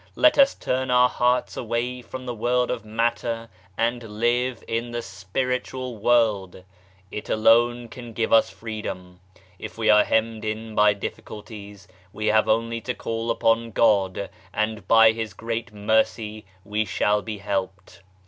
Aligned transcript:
Let 0.15 0.39
us 0.39 0.55
turn 0.55 0.89
our 0.89 1.07
hearts 1.09 1.55
away 1.55 2.01
from 2.01 2.25
the 2.25 2.33
world 2.33 2.71
of 2.71 2.83
matter 2.83 3.49
and 3.77 4.01
live 4.01 4.63
in 4.67 4.89
the 4.89 5.01
Spiritual 5.03 5.95
World! 5.95 6.63
It 7.11 7.29
alone 7.29 7.87
can 7.87 8.11
give 8.13 8.33
us 8.33 8.49
freedom 8.49 9.19
!j 9.35 9.41
If 9.59 9.77
we 9.77 9.91
are 9.91 10.03
hemmed 10.03 10.43
in 10.43 10.73
by 10.73 10.95
difficulties 10.95 11.87
we 12.11 12.25
have 12.25 12.49
only 12.49 12.81
to 12.81 12.95
call 12.95 13.29
upon 13.29 13.69
God, 13.69 14.31
and 14.51 14.87
by 14.87 15.11
His 15.11 15.35
great 15.35 15.71
Mercy 15.71 16.47
we 16.65 16.83
shall 16.83 17.21
be 17.21 17.37
helped. 17.37 18.01